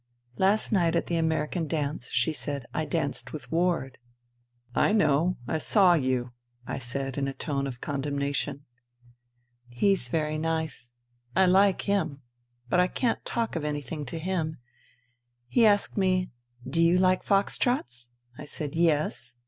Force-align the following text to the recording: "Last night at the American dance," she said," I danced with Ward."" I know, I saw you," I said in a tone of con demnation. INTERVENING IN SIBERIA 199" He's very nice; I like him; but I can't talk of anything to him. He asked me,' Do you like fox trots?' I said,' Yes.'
"Last 0.37 0.71
night 0.71 0.95
at 0.95 1.05
the 1.05 1.17
American 1.17 1.67
dance," 1.67 2.09
she 2.09 2.33
said," 2.33 2.65
I 2.73 2.85
danced 2.85 3.31
with 3.33 3.51
Ward."" 3.51 3.99
I 4.89 4.93
know, 4.93 5.37
I 5.47 5.59
saw 5.59 5.93
you," 5.93 6.31
I 6.65 6.79
said 6.79 7.19
in 7.19 7.27
a 7.27 7.35
tone 7.35 7.67
of 7.67 7.81
con 7.81 8.01
demnation. 8.01 8.61
INTERVENING 9.69 9.89
IN 9.91 9.95
SIBERIA 9.95 10.39
199" 10.39 10.59
He's 10.63 10.79
very 10.79 10.79
nice; 10.79 10.93
I 11.35 11.45
like 11.45 11.83
him; 11.83 12.21
but 12.67 12.79
I 12.79 12.87
can't 12.87 13.23
talk 13.23 13.55
of 13.55 13.63
anything 13.63 14.03
to 14.05 14.17
him. 14.17 14.57
He 15.47 15.67
asked 15.67 15.95
me,' 15.97 16.31
Do 16.67 16.83
you 16.83 16.97
like 16.97 17.21
fox 17.21 17.59
trots?' 17.59 18.09
I 18.39 18.45
said,' 18.45 18.73
Yes.' 18.75 19.35